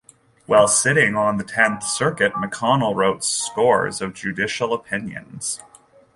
[0.47, 5.61] While sitting on the Tenth Circuit, McConnell wrote scores of judicial opinions.